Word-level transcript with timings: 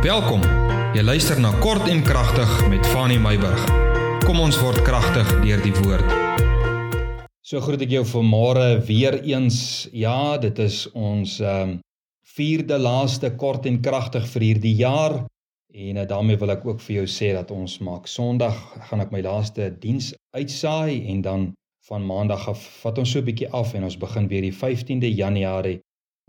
Welkom. 0.00 0.40
Jy 0.96 1.02
luister 1.04 1.36
na 1.36 1.50
Kort 1.60 1.84
en 1.92 1.98
Kragtig 2.00 2.48
met 2.72 2.86
Fanny 2.88 3.18
Meyburg. 3.20 3.66
Kom 4.24 4.38
ons 4.40 4.56
word 4.56 4.80
kragtig 4.80 5.28
deur 5.42 5.60
die 5.60 5.74
woord. 5.76 6.14
So 7.44 7.60
groet 7.60 7.84
ek 7.84 7.92
jou 7.92 8.06
vanmôre 8.08 8.78
weer 8.88 9.18
eens. 9.20 9.58
Ja, 9.92 10.38
dit 10.40 10.56
is 10.64 10.86
ons 10.96 11.34
ehm 11.44 11.74
um, 11.74 11.74
vierde 12.32 12.78
laaste 12.80 13.28
kort 13.36 13.68
en 13.68 13.76
kragtig 13.84 14.24
vir 14.32 14.46
hierdie 14.46 14.72
jaar 14.78 15.18
en 15.68 16.00
uh, 16.00 16.08
daarmee 16.08 16.40
wil 16.40 16.54
ek 16.56 16.64
ook 16.64 16.80
vir 16.86 17.02
jou 17.02 17.06
sê 17.18 17.34
dat 17.36 17.52
ons 17.52 17.76
maak 17.84 18.08
Sondag 18.08 18.56
gaan 18.88 19.04
ek 19.04 19.12
my 19.12 19.20
laaste 19.26 19.68
diens 19.84 20.14
uitsaai 20.32 21.10
en 21.12 21.20
dan 21.26 21.48
van 21.90 22.08
Maandag 22.08 22.48
af 22.54 22.64
vat 22.80 23.04
ons 23.04 23.12
so 23.12 23.20
'n 23.20 23.28
bietjie 23.28 23.52
af 23.52 23.76
en 23.76 23.84
ons 23.84 24.00
begin 24.00 24.32
weer 24.32 24.48
die 24.48 24.56
15de 24.64 25.12
Januarie 25.12 25.80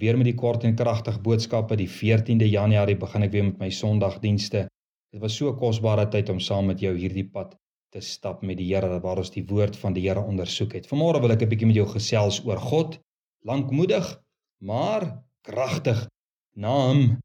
weer 0.01 0.17
met 0.17 0.25
die 0.25 0.37
kort 0.37 0.65
en 0.65 0.75
kragtig 0.75 1.21
boodskappe. 1.21 1.77
Die 1.77 1.89
14de 1.89 2.49
Januarie 2.49 2.97
begin 2.97 3.27
ek 3.27 3.33
weer 3.35 3.47
met 3.51 3.59
my 3.61 3.69
Sondagdienste. 3.69 4.65
Dit 5.13 5.21
was 5.21 5.35
so 5.37 5.51
'n 5.51 5.59
kosbare 5.59 6.07
tyd 6.09 6.29
om 6.29 6.39
saam 6.39 6.65
met 6.65 6.79
jou 6.79 6.95
hierdie 6.97 7.29
pad 7.29 7.55
te 7.91 8.01
stap 8.01 8.41
met 8.41 8.57
die 8.57 8.73
Here 8.73 8.99
waar 9.03 9.17
ons 9.17 9.31
die 9.31 9.45
woord 9.45 9.75
van 9.75 9.93
die 9.93 10.07
Here 10.07 10.21
ondersoek 10.21 10.73
het. 10.73 10.87
Vanmôre 10.87 11.21
wil 11.21 11.31
ek 11.31 11.41
'n 11.41 11.49
bietjie 11.49 11.67
met 11.67 11.75
jou 11.75 11.87
gesels 11.87 12.41
oor 12.45 12.57
God, 12.57 12.99
lankmoedig, 13.43 14.21
maar 14.59 15.23
kragtig. 15.43 16.07
Naam. 16.55 17.19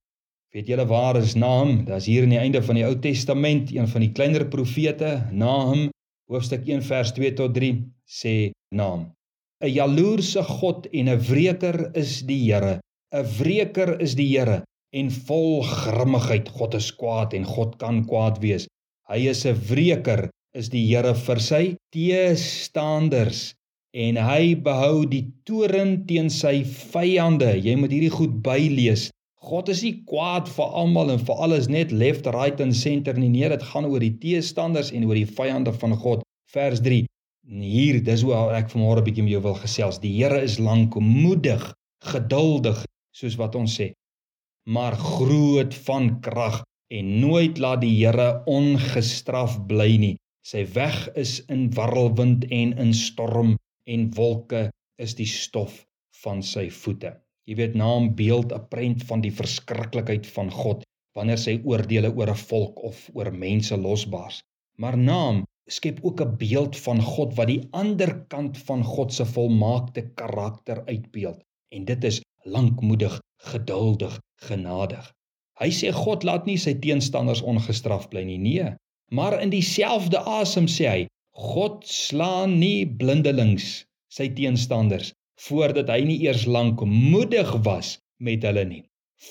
Weet 0.53 0.67
julle 0.67 0.87
waar 0.87 1.17
is 1.17 1.35
Naam? 1.35 1.85
Dit 1.85 1.97
is 1.97 2.07
hier 2.07 2.23
in 2.23 2.31
die 2.31 2.39
einde 2.39 2.63
van 2.63 2.75
die 2.75 2.85
Ou 2.85 2.99
Testament, 2.99 3.71
een 3.71 3.89
van 3.89 4.01
die 4.01 4.13
kleiner 4.13 4.47
profete, 4.49 5.29
Naam, 5.33 5.91
hoofstuk 6.29 6.67
1 6.67 6.83
vers 6.83 7.13
2 7.13 7.33
tot 7.33 7.55
3 7.55 7.93
sê 8.05 8.51
Naam. 8.75 9.16
'n 9.65 9.73
Jaloerse 9.73 10.43
God 10.45 10.87
en 10.93 11.09
'n 11.09 11.21
wreker 11.29 11.91
is 11.97 12.23
die 12.29 12.43
Here. 12.47 12.75
'n 13.13 13.25
Wreker 13.39 13.97
is 14.07 14.15
die 14.15 14.29
Here 14.35 14.59
en 14.93 15.09
vol 15.29 15.63
grimmigheid. 15.63 16.51
God 16.59 16.75
is 16.75 16.91
kwaad 16.93 17.33
en 17.33 17.45
God 17.45 17.79
kan 17.79 18.05
kwaad 18.11 18.37
wees. 18.45 18.67
Hy 19.09 19.29
is 19.33 19.47
'n 19.47 19.57
wreker 19.71 20.29
is 20.55 20.69
die 20.69 20.85
Here 20.91 21.15
vir 21.15 21.41
sy 21.41 21.63
teestanders 21.95 23.55
en 23.95 24.21
hy 24.21 24.55
behou 24.69 25.07
die 25.09 25.25
toren 25.49 26.05
teen 26.07 26.29
sy 26.29 26.61
vyande. 26.93 27.57
Jy 27.57 27.77
moet 27.81 27.97
hierdie 27.97 28.13
goed 28.13 28.43
bylees. 28.45 29.09
God 29.41 29.69
is 29.73 29.83
nie 29.87 30.03
kwaad 30.11 30.49
vir 30.53 30.69
almal 30.83 31.11
en 31.15 31.19
vir 31.19 31.37
alles 31.47 31.69
net 31.69 31.93
left, 31.93 32.27
right 32.27 32.61
en 32.61 32.73
center 32.75 33.17
nie. 33.17 33.33
Nee, 33.33 33.49
dit 33.49 33.63
gaan 33.73 33.87
oor 33.89 34.01
die 34.05 34.17
teestanders 34.21 34.93
en 34.93 35.07
oor 35.09 35.15
die 35.15 35.29
vyande 35.39 35.73
van 35.73 35.97
God. 35.97 36.27
Vers 36.53 36.81
En 36.85 37.16
hier, 37.47 38.01
dis 38.03 38.23
hoe 38.27 38.35
ek 38.57 38.71
vanmôre 38.73 39.01
'n 39.01 39.07
bietjie 39.07 39.23
met 39.23 39.33
jou 39.33 39.43
wil 39.43 39.55
gesels. 39.55 40.01
Die 40.03 40.13
Here 40.19 40.41
is 40.43 40.59
lankmoedig, 40.59 41.63
geduldig, 42.03 42.85
soos 43.15 43.37
wat 43.37 43.55
ons 43.55 43.79
sê, 43.79 43.93
maar 44.67 44.97
groot 44.97 45.75
van 45.87 46.21
krag 46.21 46.65
en 46.91 47.21
nooit 47.21 47.59
laat 47.59 47.81
die 47.81 47.95
Here 48.05 48.43
ongestraf 48.47 49.61
bly 49.69 49.97
nie. 49.97 50.17
Sy 50.43 50.65
weg 50.75 51.09
is 51.15 51.41
in 51.49 51.71
warrelwind 51.75 52.45
en 52.51 52.75
in 52.79 52.93
storm 52.95 53.57
en 53.87 54.11
wolke 54.15 54.71
is 54.99 55.15
die 55.15 55.27
stof 55.27 55.85
van 56.23 56.43
sy 56.43 56.69
voete. 56.71 57.17
Jy 57.47 57.57
weet 57.57 57.75
naam 57.75 58.15
beeld 58.15 58.53
'n 58.53 58.69
prent 58.71 59.03
van 59.09 59.21
die 59.21 59.31
verskriklikheid 59.31 60.27
van 60.27 60.51
God 60.51 60.85
wanneer 61.15 61.39
sy 61.39 61.61
oordeele 61.65 62.11
oor 62.11 62.31
'n 62.31 62.45
volk 62.51 62.83
of 62.83 63.11
oor 63.15 63.31
mense 63.33 63.77
losbaars. 63.77 64.43
Maar 64.79 64.99
naam 64.99 65.45
skep 65.67 65.99
ook 66.03 66.21
'n 66.21 66.37
beeld 66.39 66.77
van 66.77 67.01
God 67.03 67.35
wat 67.35 67.47
die 67.47 67.67
ander 67.71 68.13
kant 68.33 68.59
van 68.59 68.85
God 68.85 69.13
se 69.13 69.25
volmaakte 69.27 70.03
karakter 70.15 70.83
uitbeeld 70.87 71.43
en 71.75 71.85
dit 71.85 72.05
is 72.05 72.21
lankmoedig, 72.45 73.21
geduldig, 73.37 74.21
genadig. 74.49 75.13
Hy 75.61 75.71
sê 75.71 75.93
God 75.93 76.23
laat 76.23 76.47
nie 76.47 76.59
sy 76.59 76.75
teenstanders 76.75 77.43
ongestraf 77.43 78.09
bly 78.09 78.23
nie. 78.23 78.39
Nee, 78.39 78.75
maar 79.11 79.41
in 79.43 79.51
dieselfde 79.51 80.19
asem 80.19 80.67
sê 80.69 80.89
hy 80.89 81.07
God 81.37 81.87
slaan 81.87 82.59
nie 82.59 82.87
blindelings 82.87 83.85
sy 84.09 84.29
teenstanders 84.39 85.13
voordat 85.49 85.91
hy 85.93 86.01
nie 86.09 86.19
eers 86.25 86.47
lankmoedig 86.47 87.51
was 87.65 87.99
met 88.19 88.45
hulle 88.47 88.65
nie. 88.65 88.85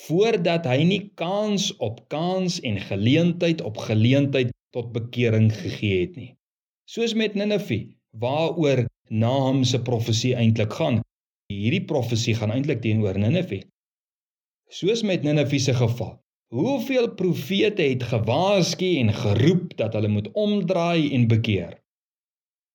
Voordat 0.06 0.66
hy 0.70 0.84
nie 0.84 1.02
kans 1.18 1.72
op 1.78 2.04
kans 2.14 2.59
en 2.62 2.78
geleentheid 2.90 3.62
op 3.62 3.78
geleentheid 3.88 4.52
tot 4.75 4.91
bekering 4.96 5.47
gegee 5.56 6.02
het 6.03 6.18
nie. 6.19 6.31
Soos 6.86 7.16
met 7.16 7.34
Ninive, 7.40 7.80
waaroor 8.19 8.86
Nahum 9.09 9.63
se 9.63 9.80
profesie 9.81 10.34
eintlik 10.36 10.74
gaan. 10.75 11.00
Hierdie 11.53 11.86
profesie 11.88 12.36
gaan 12.36 12.52
eintlik 12.52 12.81
teenoor 12.84 13.18
Ninive. 13.22 13.64
Soos 14.69 15.03
met 15.08 15.24
Ninive 15.24 15.59
se 15.59 15.74
geval. 15.78 16.18
Hoeveel 16.53 17.09
profete 17.18 17.81
het 17.81 18.03
gewaarsku 18.03 18.90
en 19.00 19.14
geroep 19.14 19.74
dat 19.80 19.96
hulle 19.97 20.12
moet 20.12 20.28
omdraai 20.31 21.14
en 21.16 21.28
bekeer? 21.28 21.74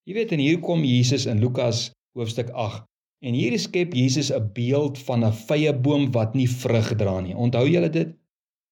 Jy 0.08 0.16
weet 0.16 0.32
en 0.34 0.42
hier 0.42 0.58
kom 0.64 0.82
Jesus 0.84 1.26
in 1.30 1.38
Lukas 1.42 1.90
hoofstuk 2.18 2.50
8 2.50 2.82
en 3.24 3.36
hier 3.36 3.54
skep 3.60 3.94
Jesus 3.94 4.32
'n 4.32 4.50
beeld 4.56 4.98
van 4.98 5.24
'n 5.24 5.32
vrye 5.46 5.72
boom 5.74 6.10
wat 6.10 6.34
nie 6.34 6.48
vrug 6.48 6.96
dra 6.96 7.20
nie. 7.20 7.36
Onthou 7.36 7.68
julle 7.68 7.90
dit? 7.90 8.16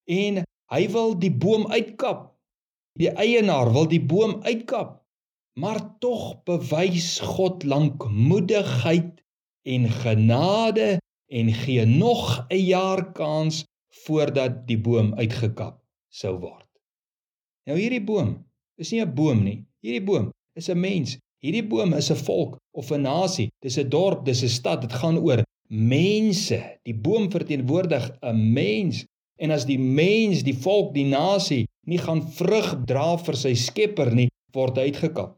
En 0.06 0.42
hy 0.72 0.82
wil 0.88 1.18
die 1.18 1.30
boom 1.30 1.70
uitkap 1.70 2.37
Die 2.98 3.10
eienaar 3.14 3.70
wil 3.70 3.86
die 3.86 4.02
boom 4.02 4.40
uitkap, 4.42 4.96
maar 5.58 5.78
tog 6.02 6.42
bewys 6.48 7.20
God 7.22 7.62
lankmoedigheid 7.62 9.20
en 9.70 9.86
genade 10.02 10.96
en 11.30 11.52
gee 11.54 11.84
nog 11.86 12.46
'n 12.50 12.64
jaar 12.64 13.12
kans 13.12 13.64
voordat 14.04 14.66
die 14.66 14.78
boom 14.78 15.14
uitgekap 15.14 15.78
sou 16.08 16.38
word. 16.38 16.66
Nou 17.66 17.78
hierdie 17.78 18.04
boom 18.04 18.44
is 18.76 18.90
nie 18.90 19.02
'n 19.02 19.14
boom 19.14 19.44
nie. 19.44 19.64
Hierdie 19.80 20.04
boom 20.04 20.32
is 20.54 20.68
'n 20.68 20.80
mens. 20.80 21.18
Hierdie 21.38 21.66
boom 21.66 21.92
is 21.94 22.10
'n 22.10 22.16
volk 22.16 22.58
of 22.72 22.90
'n 22.90 23.02
nasie. 23.02 23.48
Dis 23.62 23.78
'n 23.78 23.88
dorp, 23.88 24.24
dis 24.24 24.42
'n 24.42 24.48
stad. 24.48 24.80
Dit 24.80 24.92
gaan 24.92 25.18
oor 25.18 25.42
mense. 25.68 26.78
Die 26.82 26.94
boom 26.94 27.30
verteenwoordig 27.30 28.10
'n 28.22 28.52
mens. 28.52 29.04
En 29.38 29.54
as 29.54 29.66
die 29.68 29.78
mens, 29.78 30.42
die 30.46 30.56
volk, 30.56 30.94
die 30.94 31.06
nasie 31.06 31.66
nie 31.86 32.00
gaan 32.02 32.24
vrug 32.38 32.74
dra 32.88 33.16
vir 33.22 33.38
sy 33.38 33.54
Skepper 33.54 34.10
nie, 34.14 34.28
word 34.54 34.78
hy 34.78 34.90
uitgekap. 34.90 35.36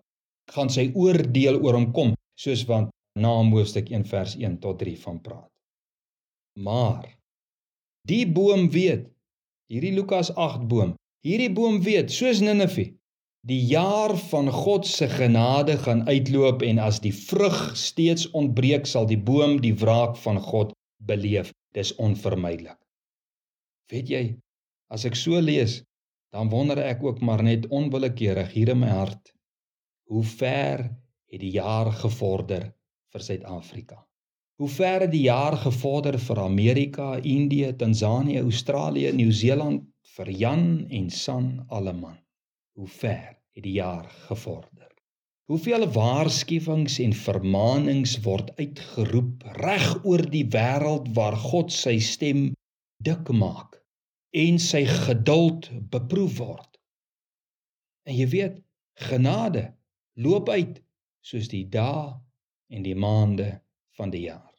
Gaan 0.51 0.73
sy 0.73 0.89
oordeel 0.97 1.61
oor 1.61 1.77
hom 1.79 1.91
kom, 1.97 2.17
soos 2.41 2.65
wat 2.71 2.91
Naam 3.19 3.51
hoofstuk 3.51 3.89
1 3.91 4.05
vers 4.07 4.37
1 4.39 4.61
tot 4.63 4.79
3 4.79 4.95
van 5.03 5.17
praat. 5.21 5.49
Maar 6.63 7.09
die 8.07 8.23
boom 8.27 8.69
weet, 8.71 9.09
hierdie 9.71 9.93
Lukas 9.97 10.31
8 10.35 10.69
boom, 10.71 10.95
hierdie 11.27 11.51
boom 11.51 11.81
weet, 11.83 12.15
soos 12.15 12.39
Ninive, 12.41 12.87
die 13.47 13.61
jaar 13.67 14.15
van 14.31 14.51
God 14.55 14.87
se 14.87 15.09
genade 15.11 15.77
gaan 15.83 16.05
uitloop 16.09 16.63
en 16.63 16.79
as 16.79 17.01
die 17.03 17.13
vrug 17.15 17.59
steeds 17.77 18.31
ontbreek, 18.31 18.87
sal 18.87 19.11
die 19.11 19.19
boom 19.19 19.59
die 19.65 19.75
wraak 19.75 20.17
van 20.23 20.39
God 20.39 20.73
beleef. 21.03 21.51
Dis 21.75 21.95
onvermydelik. 21.97 22.79
Weet 23.91 24.11
jy, 24.13 24.25
as 24.95 25.05
ek 25.09 25.17
so 25.19 25.39
lees, 25.43 25.81
dan 26.31 26.51
wonder 26.53 26.79
ek 26.79 27.01
ook 27.03 27.19
maar 27.27 27.43
net 27.43 27.67
onwillekeurig 27.75 28.53
hier 28.55 28.71
in 28.75 28.79
my 28.85 28.91
hart, 28.95 29.33
hoe 30.11 30.23
ver 30.23 30.85
het 31.31 31.43
die 31.43 31.57
jaar 31.57 31.91
gevorder 31.99 32.69
vir 33.11 33.25
Suid-Afrika? 33.27 33.99
Hoe 34.63 34.69
ver 34.71 35.07
het 35.07 35.13
die 35.15 35.25
jaar 35.25 35.57
gevorder 35.59 36.19
vir 36.23 36.43
Amerika, 36.43 37.09
Indië, 37.17 37.73
Tansanië, 37.81 38.45
Australië, 38.45 39.11
Nieu-Seeland, 39.17 39.83
vir 40.15 40.31
Jan 40.43 40.65
en 40.87 41.11
San 41.11 41.51
alleman? 41.69 42.19
Hoe 42.79 42.87
ver 42.87 43.41
het 43.57 43.65
die 43.65 43.79
jaar 43.81 44.07
gevorder? 44.29 44.87
Hoeveel 45.51 45.89
waarskuwings 45.91 47.01
en 47.03 47.17
vermaanings 47.17 48.21
word 48.23 48.55
uitgeroep 48.61 49.43
reg 49.65 49.89
oor 50.05 50.23
die 50.31 50.47
wêreld 50.47 51.11
waar 51.17 51.35
God 51.51 51.75
sy 51.75 51.99
stem 51.99 52.53
dik 53.03 53.33
maak 53.35 53.80
en 54.31 54.59
sy 54.63 54.85
geduld 54.87 55.71
beproef 55.91 56.37
word. 56.39 56.79
En 58.07 58.15
jy 58.15 58.27
weet, 58.31 58.61
genade 59.11 59.65
loop 60.15 60.49
uit 60.49 60.79
soos 61.25 61.49
die 61.51 61.67
dae 61.69 62.13
en 62.71 62.87
die 62.87 62.95
maande 62.95 63.51
van 63.99 64.13
die 64.15 64.29
jaar. 64.29 64.55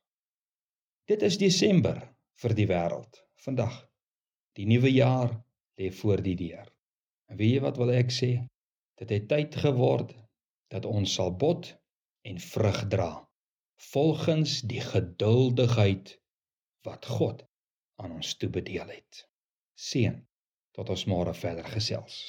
Dit 1.07 1.23
is 1.23 1.39
Desember 1.39 2.01
vir 2.41 2.55
die 2.57 2.67
wêreld 2.67 3.21
vandag. 3.45 3.77
Die 4.59 4.67
nuwe 4.67 4.91
jaar 4.91 5.31
lê 5.79 5.91
voor 6.01 6.21
die 6.21 6.35
deur. 6.35 6.67
En 7.31 7.39
weet 7.39 7.55
jy 7.55 7.63
wat 7.63 7.79
wil 7.79 7.93
ek 7.95 8.11
sê? 8.11 8.33
Dit 8.99 9.09
het 9.15 9.29
tyd 9.31 9.55
geword 9.55 10.11
dat 10.71 10.85
ons 10.85 11.15
sal 11.15 11.31
bot 11.31 11.71
en 12.27 12.43
vrug 12.43 12.83
dra 12.91 13.11
volgens 13.91 14.59
die 14.69 14.83
geduldigheid 14.83 16.13
wat 16.85 17.07
God 17.09 17.41
aan 18.03 18.19
ons 18.19 18.35
toebedeel 18.37 18.91
het 18.93 19.30
seën 19.89 20.17
tot 20.77 20.91
ons 20.93 21.07
môre 21.13 21.33
verder 21.43 21.67
gesels. 21.73 22.19